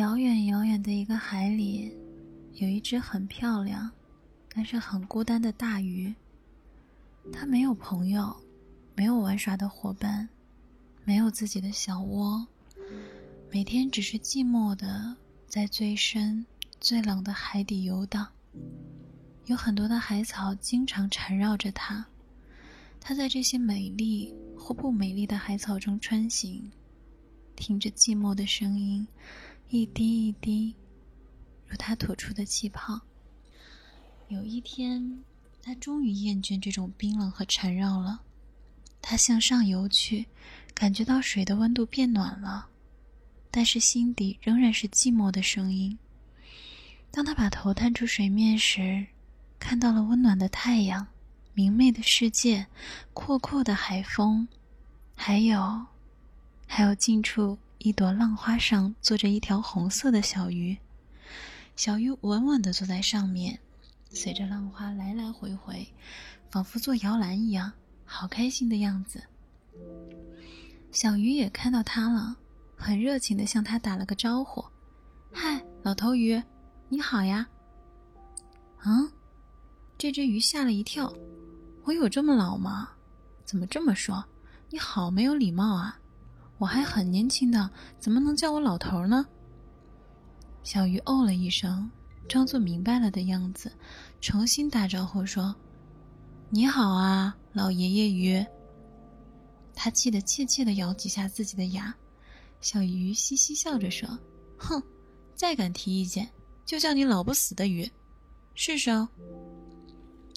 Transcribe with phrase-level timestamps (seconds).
[0.00, 1.94] 遥远遥远的一个海里，
[2.54, 3.90] 有一只很漂亮，
[4.48, 6.14] 但是很孤单的大鱼。
[7.30, 8.34] 它没有朋友，
[8.94, 10.26] 没有玩耍的伙伴，
[11.04, 12.46] 没有自己的小窝，
[13.50, 15.14] 每天只是寂寞的
[15.46, 16.46] 在最深、
[16.80, 18.26] 最冷的海底游荡。
[19.44, 22.02] 有很多的海草经常缠绕着它，
[22.98, 26.70] 它在这些美丽或不美丽的海草中穿行，
[27.54, 29.06] 听着寂寞的声音。
[29.72, 30.74] 一滴一滴，
[31.68, 33.00] 如他吐出的气泡。
[34.26, 35.22] 有一天，
[35.62, 38.20] 他终于厌倦这种冰冷和缠绕了。
[39.00, 40.26] 他向上游去，
[40.74, 42.66] 感觉到水的温度变暖了，
[43.48, 45.96] 但是心底仍然是寂寞的声音。
[47.12, 49.06] 当他把头探出水面时，
[49.60, 51.06] 看到了温暖的太阳、
[51.54, 52.66] 明媚的世界、
[53.14, 54.48] 阔阔的海风，
[55.14, 55.86] 还有，
[56.66, 57.56] 还有近处。
[57.82, 60.76] 一朵浪花上坐着一条红色的小鱼，
[61.76, 63.58] 小鱼稳稳地坐在上面，
[64.10, 65.88] 随着浪花来来回回，
[66.50, 67.72] 仿佛做摇篮一样，
[68.04, 69.22] 好开心的样子。
[70.92, 72.36] 小鱼也看到它了，
[72.76, 74.62] 很热情地向它打了个招呼
[75.32, 76.42] ：“嗨，老头鱼，
[76.90, 77.48] 你好呀！”
[78.76, 79.08] 啊，
[79.96, 81.10] 这只鱼吓了一跳
[81.84, 82.90] ：“我有这么老吗？
[83.46, 84.22] 怎么这么说？
[84.68, 85.98] 你好没有礼貌啊！”
[86.60, 89.26] 我还很年轻的，怎么能叫我老头呢？
[90.62, 91.90] 小鱼哦了一声，
[92.28, 93.72] 装作明白了的样子，
[94.20, 95.56] 重新打招呼说
[96.50, 98.44] ：“你好啊，老爷爷鱼。”
[99.74, 101.94] 他气得怯怯的咬几下自己的牙。
[102.60, 104.06] 小鱼嘻嘻笑着说
[104.60, 104.82] ：“哼，
[105.34, 106.28] 再敢提意见，
[106.66, 107.90] 就叫你老不死的鱼，
[108.54, 109.08] 试试哦。”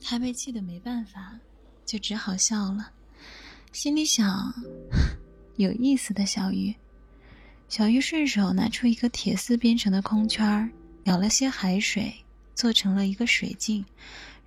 [0.01, 1.37] 他被气得没办法，
[1.85, 2.89] 就只好笑了，
[3.73, 4.53] 心里想。
[5.55, 6.73] 有意思的小鱼，
[7.69, 10.71] 小鱼顺手拿出一个铁丝编成的空圈，
[11.03, 12.15] 舀了些海水，
[12.55, 13.85] 做成了一个水镜，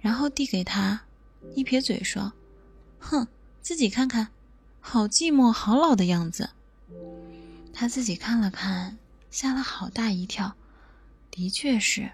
[0.01, 1.01] 然后递给他，
[1.55, 2.33] 一撇嘴说
[2.99, 3.29] ：“哼，
[3.63, 4.29] 自己看看，
[4.81, 6.51] 好寂寞，好老的样子。”
[7.73, 8.99] 他自己看了看，
[9.31, 10.57] 吓了好大一跳，
[11.31, 12.11] 的确是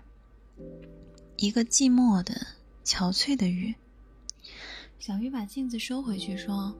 [1.36, 2.48] 一个寂寞的、
[2.84, 3.74] 憔悴的鱼。
[4.98, 6.76] 小鱼把镜子收回去，说。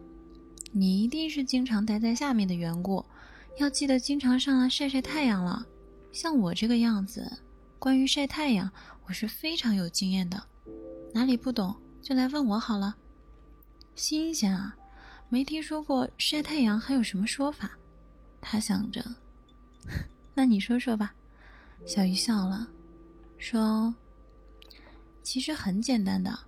[0.75, 3.05] 你一定是经常待在下面的缘故，
[3.59, 5.67] 要记得经常上来晒晒太阳了。
[6.11, 7.31] 像我这个样子，
[7.79, 8.73] 关于晒太阳，
[9.07, 10.43] 我是非常有经验的。
[11.13, 12.97] 哪里不懂就来问我好了。
[13.95, 14.75] 新鲜啊，
[15.29, 17.71] 没听说过晒太阳还有什么说法。
[18.41, 19.05] 他想着，
[20.33, 21.15] 那你说说吧。
[21.85, 22.67] 小鱼笑了，
[23.37, 23.95] 说
[25.23, 26.39] ：“其实很简单的，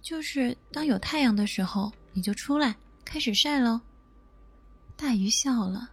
[0.00, 2.76] 就是当有太阳的时候，你就出来。”
[3.12, 3.78] 开始晒喽！
[4.96, 5.90] 大鱼笑了，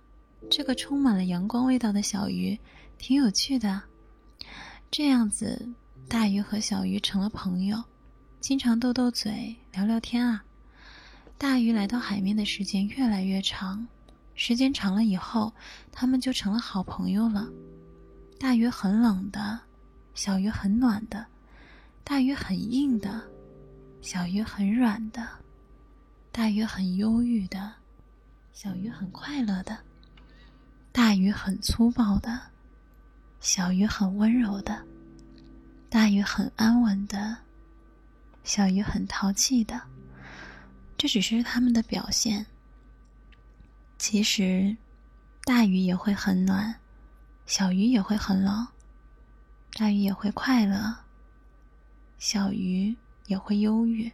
[0.49, 2.57] 这个充满了阳光味道的小鱼
[2.97, 3.83] 挺有趣的。
[4.89, 5.67] 这样子，
[6.07, 7.83] 大鱼和小鱼成了朋友，
[8.39, 10.41] 经常斗斗嘴、聊聊天啊。
[11.37, 13.85] 大鱼来到海面的时间越来越长，
[14.33, 15.53] 时间长了以后，
[15.91, 17.49] 他们就成了好朋友了。
[18.39, 19.59] 大鱼很冷的，
[20.15, 21.25] 小鱼很暖的；
[22.01, 23.21] 大鱼很硬的，
[24.01, 25.27] 小鱼很软的。
[26.39, 27.73] 大鱼很忧郁的，
[28.53, 29.75] 小鱼很快乐的；
[30.89, 32.39] 大鱼很粗暴的，
[33.41, 34.73] 小鱼很温柔的；
[35.89, 37.35] 大鱼很安稳的，
[38.45, 39.81] 小鱼很淘气的。
[40.97, 42.45] 这只是他们的表现。
[43.97, 44.77] 其实，
[45.43, 46.73] 大鱼也会很暖，
[47.45, 48.65] 小鱼也会很冷；
[49.73, 50.99] 大鱼也会快乐，
[52.17, 52.95] 小鱼
[53.27, 54.09] 也会忧郁。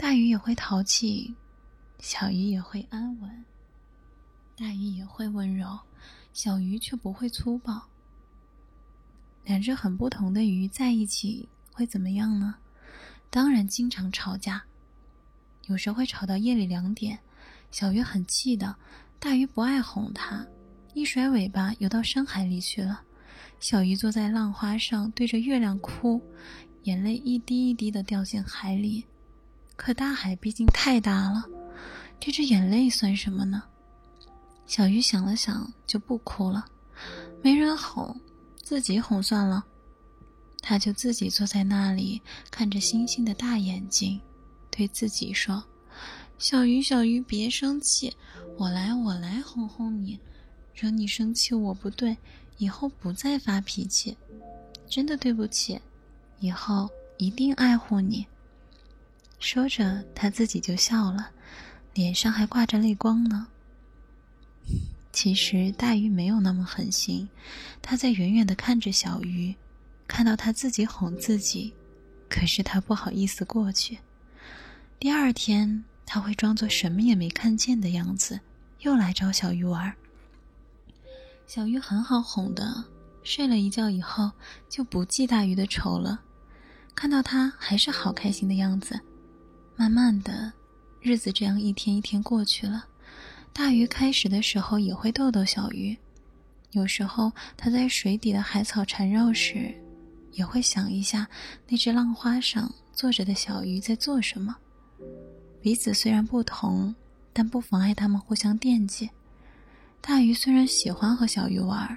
[0.00, 1.34] 大鱼也会淘气，
[1.98, 3.44] 小鱼也会安稳。
[4.56, 5.78] 大鱼也会温柔，
[6.32, 7.82] 小鱼却不会粗暴。
[9.44, 12.54] 两只很不同的鱼在一起会怎么样呢？
[13.28, 14.62] 当然经常吵架，
[15.66, 17.18] 有时会吵到夜里两点。
[17.70, 18.74] 小鱼很气的，
[19.18, 20.46] 大鱼不爱哄它，
[20.94, 23.02] 一甩尾巴游到深海里去了。
[23.60, 26.22] 小鱼坐在浪花上对着月亮哭，
[26.84, 29.04] 眼泪一滴一滴的掉进海里。
[29.80, 31.48] 可大海毕竟太大了，
[32.20, 33.62] 这只眼泪算什么呢？
[34.66, 36.66] 小鱼想了想，就不哭了。
[37.40, 38.14] 没人哄，
[38.62, 39.64] 自己哄算了。
[40.60, 44.20] 他就自己坐在那里，看着星星的大眼睛，
[44.70, 45.64] 对自己说
[46.36, 48.14] ：“小鱼，小鱼，别生气，
[48.58, 50.20] 我来，我来哄哄你。
[50.74, 52.14] 惹你生气我不对，
[52.58, 54.14] 以后不再发脾气。
[54.86, 55.80] 真的对不起，
[56.38, 56.86] 以后
[57.16, 58.26] 一定爱护你。”
[59.40, 61.30] 说着，他自己就笑了，
[61.94, 63.48] 脸上还挂着泪光呢。
[65.12, 67.28] 其实大鱼没有那么狠心，
[67.80, 69.56] 他在远远的看着小鱼，
[70.06, 71.72] 看到他自己哄自己，
[72.28, 73.98] 可是他不好意思过去。
[74.98, 78.38] 第二天，他会装作什么也没看见的样子，
[78.80, 79.92] 又来找小鱼玩。
[81.46, 82.84] 小鱼很好哄的，
[83.24, 84.30] 睡了一觉以后
[84.68, 86.20] 就不记大鱼的仇了。
[86.94, 89.00] 看到他还是好开心的样子，
[89.80, 90.52] 慢慢的，
[91.00, 92.84] 日子这样一天一天过去了。
[93.50, 95.96] 大鱼开始的时候也会逗逗小鱼，
[96.72, 99.74] 有时候它在水底的海草缠绕时，
[100.32, 101.26] 也会想一下
[101.66, 104.54] 那只浪花上坐着的小鱼在做什么。
[105.62, 106.94] 彼此虽然不同，
[107.32, 109.08] 但不妨碍他们互相惦记。
[110.02, 111.96] 大鱼虽然喜欢和小鱼玩，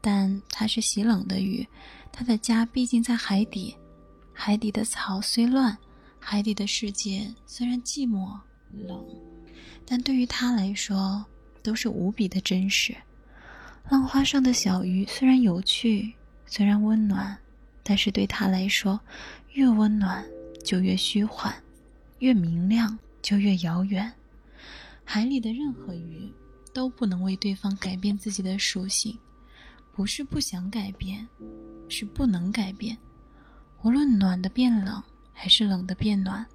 [0.00, 1.64] 但它是喜冷的鱼，
[2.10, 3.76] 它的家毕竟在海底。
[4.32, 5.78] 海底的草虽乱，
[6.24, 8.38] 海底的世界虽然寂寞
[8.86, 9.04] 冷。
[9.84, 11.24] 但对于他来说，
[11.62, 12.94] 都是无比的真实。
[13.90, 16.12] 浪花上的小鱼虽然有趣，
[16.46, 17.36] 虽然温暖，
[17.82, 18.98] 但是对他来说，
[19.54, 20.24] 越温暖
[20.64, 21.52] 就越虚幻，
[22.20, 24.10] 越明亮就越遥远。
[25.04, 26.32] 海里的任何鱼
[26.72, 29.18] 都不能为对方改变自己的属性，
[29.92, 31.26] 不是不想改变，
[31.88, 32.96] 是不能改变。
[33.82, 35.02] 无论暖的变冷，
[35.32, 36.46] 还是冷的变暖，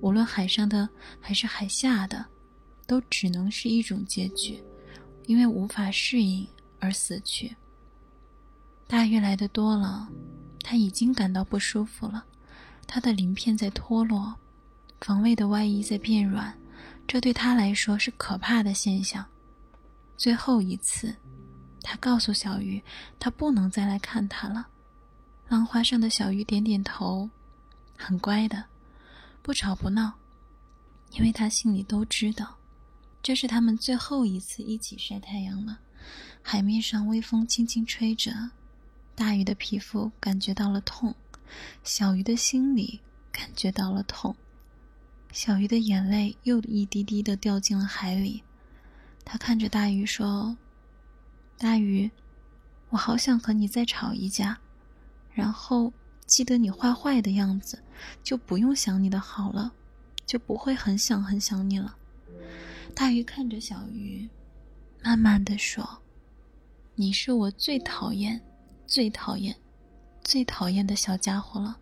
[0.00, 0.88] 无论海上的
[1.20, 2.26] 还是海下的。
[2.88, 4.62] 都只能是一种结局，
[5.24, 6.46] 因为无法适应
[6.78, 7.56] 而死去。
[8.86, 10.08] 大鱼来的多了，
[10.62, 12.24] 他已经感到不舒服了，
[12.86, 14.32] 他的鳞片在脱落，
[15.00, 16.56] 防卫的外衣在变软，
[17.08, 19.26] 这对他来说是可怕的现象。
[20.16, 21.12] 最后一次，
[21.82, 22.80] 他告诉小鱼，
[23.18, 24.68] 他不能再来看他了。
[25.48, 27.28] 浪花上的小鱼点点头，
[27.96, 28.64] 很乖的，
[29.42, 30.14] 不吵不闹，
[31.12, 32.56] 因为他心里都知道。
[33.22, 35.80] 这是他们最后一次一起晒太阳了。
[36.42, 38.50] 海面上微风轻轻吹着，
[39.16, 41.14] 大鱼的皮肤感觉到了痛，
[41.82, 43.00] 小鱼的心里
[43.32, 44.36] 感觉到了痛。
[45.32, 48.42] 小鱼的眼泪又一滴滴的掉进了海里。
[49.24, 50.56] 他看着大鱼说
[51.58, 52.08] ：“大鱼，
[52.90, 54.58] 我好想和你再吵一架，
[55.34, 55.92] 然后
[56.26, 57.78] 记得你坏坏的样子，
[58.22, 59.72] 就不用想你的好了，
[60.26, 61.96] 就不会很想很想你了。”
[62.94, 64.28] 大鱼看着小鱼，
[65.02, 66.02] 慢慢的说
[66.96, 68.40] ：“你是我最讨厌、
[68.86, 69.54] 最讨厌、
[70.24, 71.78] 最讨厌的小家伙了。”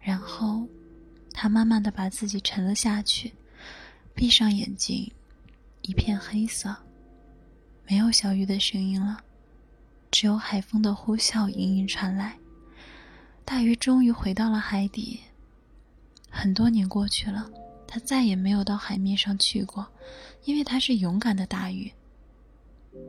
[0.00, 0.66] 然后，
[1.32, 3.32] 他慢慢的把自己沉了下去，
[4.14, 5.12] 闭上眼睛，
[5.82, 6.74] 一片黑色，
[7.86, 9.22] 没有小鱼的声音了，
[10.10, 12.38] 只有海风的呼啸隐隐传来。
[13.44, 15.20] 大鱼终于回到了海底。
[16.30, 17.50] 很多年过去了。
[17.94, 19.86] 它再也没有到海面上去过，
[20.44, 21.92] 因为它是勇敢的大鱼。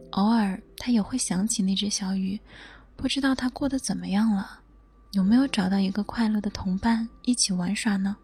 [0.09, 2.37] 偶尔，他也会想起那只小鱼，
[2.97, 4.59] 不知道它过得怎么样了，
[5.13, 8.17] 有没有找到一个快乐的同伴一起玩耍呢？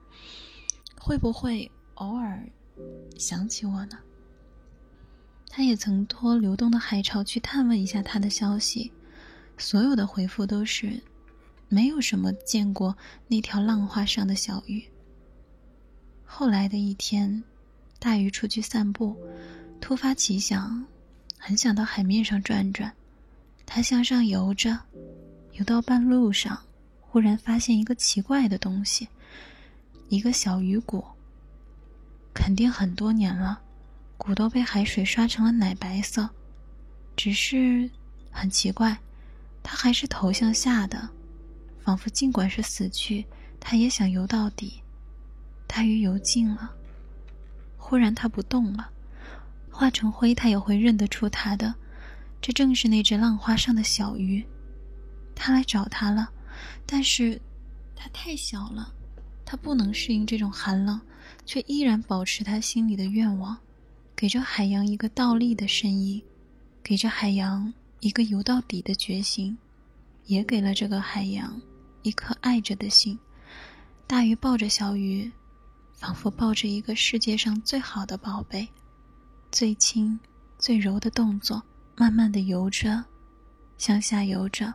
[0.99, 2.43] 会不会偶尔
[3.17, 3.97] 想起我呢？
[5.49, 8.91] 他也曾托流动的海潮去探问一下他的消息，
[9.57, 11.01] 所有的回复都是，
[11.69, 14.83] 没有什么见过那条浪花上的小鱼。
[16.25, 17.43] 后来的一天，
[17.99, 19.15] 大鱼出去散步，
[19.79, 20.85] 突发奇想，
[21.37, 22.91] 很想到海面上转转。
[23.65, 24.79] 他向上游着，
[25.53, 26.59] 游到半路上，
[27.01, 29.07] 忽然发现一个奇怪的东西，
[30.07, 31.05] 一个小鱼骨。
[32.33, 33.61] 肯定很多年了，
[34.17, 36.27] 骨都被海水刷成了奶白色。
[37.15, 37.89] 只是
[38.31, 38.97] 很奇怪，
[39.61, 41.09] 它还是头向下的，
[41.89, 43.25] 仿佛尽管是死去，
[43.59, 44.83] 他也想游到底。
[45.65, 46.69] 大鱼游尽了，
[47.79, 48.91] 忽然它不动了，
[49.71, 51.73] 化成灰，它也会认得出它的。
[52.39, 54.45] 这正是那只浪花上的小鱼，
[55.33, 56.29] 它来找它了，
[56.85, 57.41] 但是
[57.95, 58.93] 它太小了，
[59.43, 61.01] 它不能适应这种寒冷，
[61.43, 63.57] 却依然保持它心里的愿望，
[64.15, 66.21] 给这海洋一个倒立的身影，
[66.83, 69.57] 给这海洋一个游到底的决心，
[70.25, 71.59] 也给了这个海洋
[72.01, 73.19] 一颗爱着的心。
[74.07, 75.31] 大鱼抱着小鱼。
[75.99, 78.69] 仿佛抱着一个世界上最好的宝贝，
[79.51, 80.17] 最轻、
[80.57, 81.61] 最柔的动作，
[81.97, 83.03] 慢慢的游着，
[83.77, 84.73] 向下游着，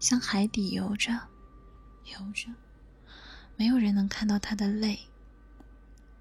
[0.00, 1.12] 向海底游着，
[2.06, 2.48] 游着。
[3.54, 4.98] 没有人能看到他的泪，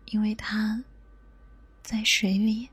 [0.08, 0.84] 因为他
[1.81, 2.67] 在水里。